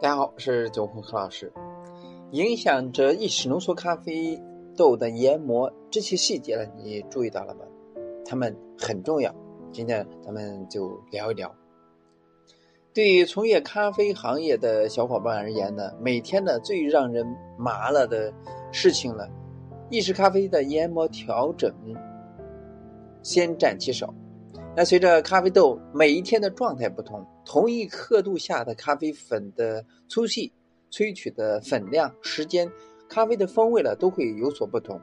[0.00, 1.52] 大家好，我是九红何老师。
[2.32, 4.40] 影响着意式浓缩咖啡
[4.76, 7.60] 豆的研磨这些细节呢，你注意到了吗？
[8.24, 9.34] 它们很重要。
[9.72, 11.54] 今天咱们就聊一聊。
[12.92, 17.26] 对于从业咖啡行业的小伙伴而言呢，每天呢最让人
[17.58, 18.32] 麻了的
[18.72, 19.28] 事情呢，
[19.90, 21.72] 意式咖啡的研磨调整
[23.22, 24.12] 先占其首。
[24.76, 30.52] 那随着咖啡豆每一天的状态不同，同一刻度下的咖啡粉的粗细、
[30.88, 32.70] 萃取的粉量、时间、
[33.08, 35.00] 咖啡的风味呢，都会有所不同。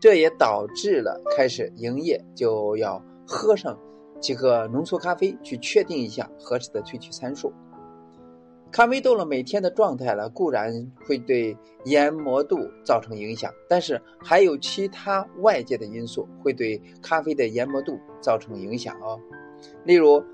[0.00, 3.78] 这也导致了开始营业就要喝上
[4.18, 7.52] 几个浓缩咖啡，去确定一下合适的萃取参数。
[8.72, 19.20] 咖啡豆了每天的状态呢，固然会对研磨度造成影响，但是还有其他外界的因素会对咖啡的研磨度造成影响哦。
[19.84, 20.24] 例如，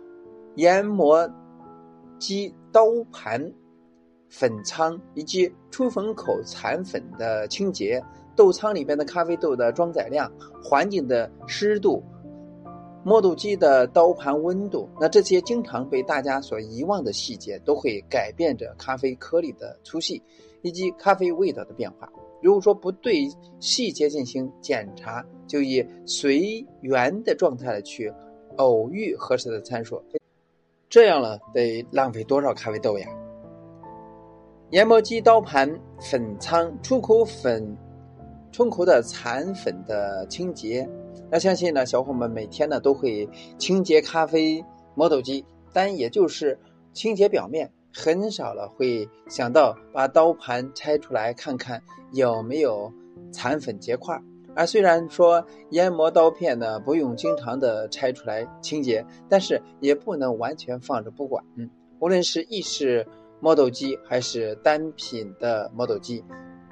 [0.54, 1.28] 研磨
[2.18, 3.52] 机刀盘、
[4.28, 8.02] 粉仓以及出粉口残粉的清洁、
[8.34, 10.30] 豆仓里边的咖啡豆的装载量、
[10.62, 12.02] 环境的湿度。
[13.04, 20.20] 磨豆机的刀盘温度，那这些经常被大家所遗忘的细节，都会改变着咖啡颗粒的粗细
[20.62, 22.12] 以及咖啡味道的变化。
[22.42, 23.28] 如果说不对
[23.60, 28.12] 细节进行检查，就以随缘的状态去
[28.56, 30.02] 偶遇合适的参数，
[30.96, 33.06] 这样了得浪费多少咖啡豆呀？
[34.70, 37.76] 研磨机刀盘、粉仓、出口粉、
[38.50, 40.88] 冲口的残粉的清洁。
[41.30, 46.58] 那相信呢，小伙伴们每天呢都会清洁咖啡磨豆机，但也就是
[46.94, 52.90] 清洁表面，很少了会想到把刀盘拆出来看看有没有
[53.30, 54.18] 残粉结块。
[54.56, 61.44] 而虽然说研磨刀片呢不用经常的拆出来清洁，但是也不能完全放着不管。
[62.00, 63.06] 无论是意式
[63.40, 66.24] 磨豆机还是单品的磨豆机，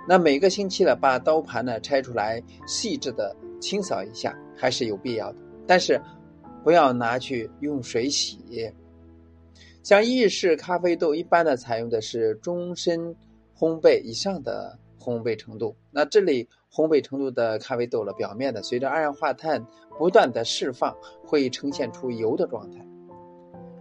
[0.09, 3.37] 那每个星期呢把刀盘呢拆出来细致的。
[3.61, 5.99] 清扫一下还是有必要的，但是
[6.63, 8.39] 不要拿去用水洗。
[9.83, 13.17] 像意式咖啡豆一般的采用的是终身
[13.59, 19.67] 烘焙以上的烘焙程度，那这类烘焙程度的咖啡豆了，表面的随着二氧化碳
[19.99, 22.87] 不断的释放，会呈现出油的状态。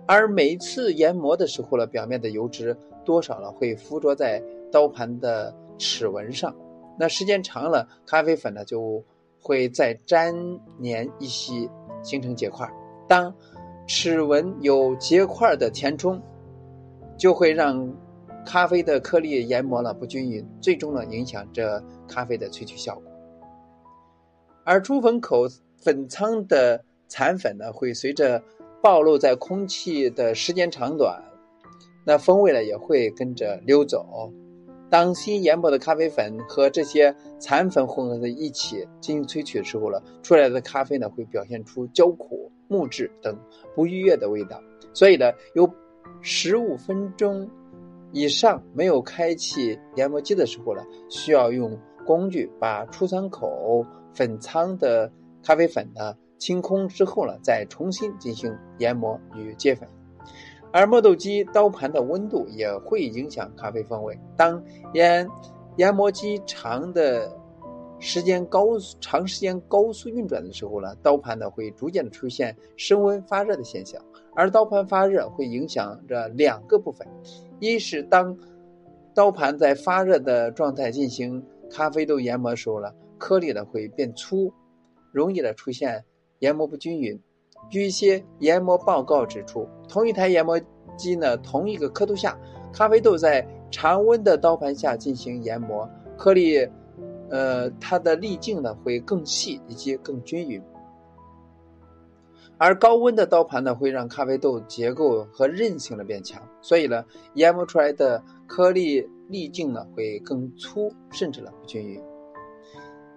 [0.05, 2.75] 而每次研磨的时候呢，表面的油脂
[3.05, 6.53] 多少了会附着在刀盘的齿纹上，
[6.99, 9.03] 那时间长了，咖啡粉呢就。
[9.45, 11.69] 会再粘黏一些，
[12.01, 12.65] 形成结块。
[13.09, 13.35] 当
[13.85, 16.21] 齿纹有结块的填充，
[17.17, 17.93] 就会让
[18.45, 23.03] 咖啡的颗粒研磨了不均匀，最终呢影响着咖啡的萃取效果。
[24.63, 28.41] 而出粉口粉仓的残粉呢，会随着
[28.81, 31.21] 暴露在空气的时间长短，
[32.05, 34.31] 那风味呢也会跟着溜走。
[34.89, 43.35] 当新研磨的咖啡粉和这些残粉混合在一起进行萃取的时候呢，出来的咖啡呢会表现出焦苦、木质等
[43.75, 44.61] 不愉悦的味道。
[44.93, 45.67] 所以呢，有
[46.21, 47.49] 十五分钟
[48.13, 55.11] 以上没有开启研磨机的时候呢，需要用工具把出仓口粉仓的
[55.43, 59.89] 咖啡粉呢清空之后呢，再重新进行研磨与接粉。
[60.71, 64.17] 而磨豆机刀盘的温度也会影响咖啡风味。
[64.37, 64.63] 当
[64.93, 65.27] 研
[65.77, 67.31] 研磨机长的
[67.99, 73.99] 时间高长时间高速运转的时候呢，刀盘呢会逐渐的出现升温发热的现象。
[74.35, 77.07] 而刀盘发热会影响着两个部分：
[77.63, 78.37] 一是当
[79.13, 84.51] 刀盘在发热的状态进行咖啡豆研磨的时候呢，颗粒呢会变粗，
[85.13, 86.03] 容易的出现
[86.39, 87.17] 研磨不均匀。
[87.69, 90.59] 据一些研磨报告指出，同一台研磨
[90.97, 92.37] 机呢，同一个刻度下，
[92.73, 96.67] 咖啡豆在常温的刀盘下进行研磨，颗粒，
[97.29, 100.61] 呃，它的粒径呢会更细以及更均匀。
[102.65, 107.03] 而高温的刀盘呢，会让咖啡豆结构和韧性的变强，所以呢，
[107.33, 112.01] 研磨出来的颗粒粒径呢会更粗，甚至呢不均匀。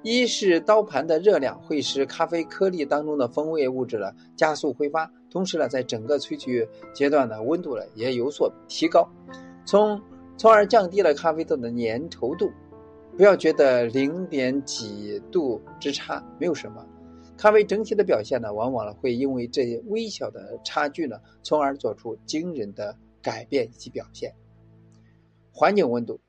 [0.03, 9.09] 一是刀盘的热量会使咖啡颗粒当中的风味物质呢加速挥发，同时呢，在整个萃取阶段呢，温度呢也有所提高，
[9.65, 10.03] 从
[10.37, 12.51] 从而降低了咖啡豆的粘稠度。
[13.17, 16.85] 不要觉得零点几度之差没有什么，
[17.37, 24.35] 咖啡整体的表现呢，往往呢会因为这些微小的差距呢，从而做出惊人的改变以及表现。
[25.53, 26.21] 环境温度。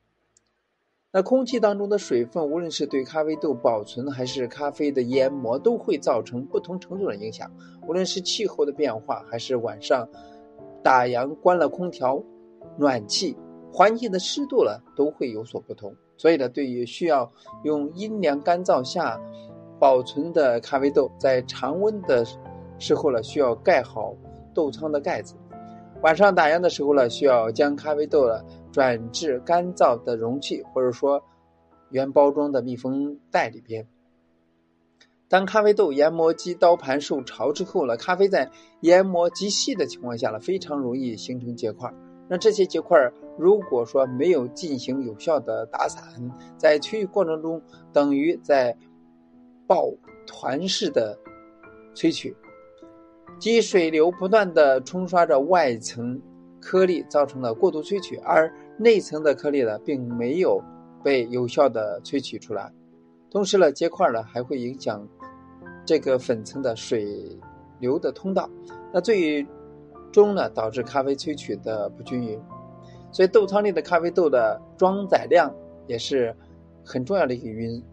[1.11, 7.49] 那空气当中的水分，无论是对咖啡豆保存还是咖啡的研磨，都会造成不同程度的影响。
[7.87, 10.07] 无论是气候的变化，还是晚上
[10.83, 12.21] 打烊关了空调，
[12.77, 13.35] 暖气、
[13.71, 15.95] 环境的湿度呢都会有所不同。
[16.17, 17.31] 所以呢，对于需要
[17.63, 19.19] 用阴凉干燥下
[19.79, 22.25] 保存的咖啡豆，在常温的
[22.79, 24.15] 时候呢，需要盖好
[24.53, 25.35] 豆仓的盖子。
[26.01, 31.23] 晚上打烊的时候呢，需要将咖啡豆呢转至干燥的容器，或者说
[31.89, 33.87] 原包装的密封袋里边。
[35.29, 38.49] 当咖啡豆研磨机刀盘受潮之后呢，咖啡在
[38.81, 41.91] 研磨极细的情况下呢，非常容易形成结块。
[42.29, 42.97] 那这些结块
[43.37, 46.03] 如果说没有进行有效的打散，
[46.57, 48.77] 在萃取过程中等于在
[49.67, 49.93] 抱
[50.25, 51.15] 团式的
[51.93, 52.35] 萃取，
[53.37, 56.19] 即水流不断的冲刷着外层
[56.59, 60.63] 颗粒，造成了过度萃取，而内层的颗粒呢，并没有
[61.03, 62.71] 被有效的萃取出来。
[63.29, 65.07] 同时呢，结块呢还会影响。
[65.85, 67.39] 这个粉层的水
[67.79, 68.49] 流的通道，
[68.91, 69.47] 那最
[70.11, 72.37] 终呢导致咖啡萃取的不均匀，
[73.09, 75.49] 所以豆仓里的咖啡豆的装载量
[75.87, 76.35] 也是
[76.83, 77.83] 很重要的一个因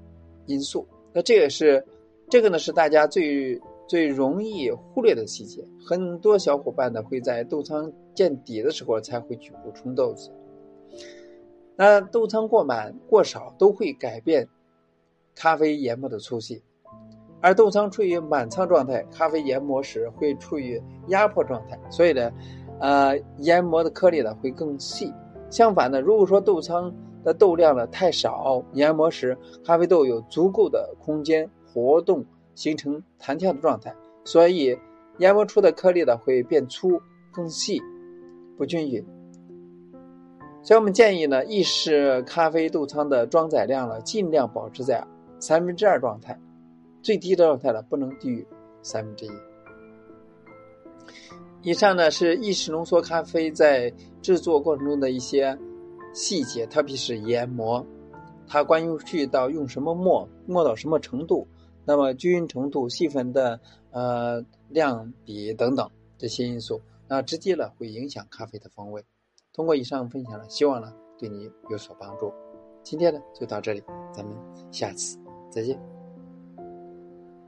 [0.47, 0.85] 因素。
[1.15, 1.83] 那这也是
[2.29, 5.65] 这个呢是大家最最容易忽略的细节。
[5.87, 10.31] 很多小伙伴呢会在豆仓见底的时候才会去补充豆子，
[11.77, 14.49] 那豆仓过满过少都会改变
[15.35, 16.63] 咖啡研磨的粗细。
[17.41, 22.33] 而豆仓处于满仓状态，咖啡研磨时会处于压迫状态，所以呢，
[22.81, 25.13] 呃，研磨的颗粒呢会更细。
[25.51, 26.91] 相反呢，如果说豆仓
[27.25, 32.25] 的豆量呢太少，研磨时咖啡豆有足够的空间活动，
[32.55, 33.95] 形成弹跳的状态，
[34.25, 34.79] 所以
[35.19, 37.01] 研磨出的颗粒呢会变粗、
[37.33, 37.81] 更细、
[38.57, 39.05] 不均匀。
[40.63, 45.07] 所以我们建议呢，意式咖啡豆仓的装载量呢尽量保持在
[45.39, 46.39] 三分之二状态。
[47.03, 48.47] 最低的状态呢，不能低于
[48.81, 49.31] 三分之一。
[51.61, 53.93] 以上呢是意式浓缩咖啡在
[54.23, 55.59] 制作过程中的一些
[56.15, 57.85] 细节，特别是研磨，
[58.47, 61.47] 它关于去到用什么墨，墨到什么程度，
[61.85, 69.05] 那么均匀程度、细粉的呃量比等等这些因素，那直接呢会影响咖啡的风味。
[69.53, 72.33] 通过以上分享呢，希望呢对你有所帮助。
[72.83, 73.83] 今天呢就到这里，
[74.13, 74.37] 咱们
[74.71, 75.19] 下次
[75.51, 75.94] 再见。